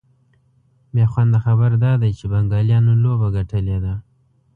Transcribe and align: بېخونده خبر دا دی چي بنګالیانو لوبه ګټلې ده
بېخونده 0.93 1.39
خبر 1.45 1.71
دا 1.83 1.91
دی 2.01 2.11
چي 2.17 2.25
بنګالیانو 2.31 2.93
لوبه 3.03 3.27
ګټلې 3.35 3.77
ده 3.85 3.93